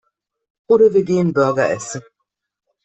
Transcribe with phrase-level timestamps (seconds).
[0.67, 2.01] Oder wir gehen Burger essen.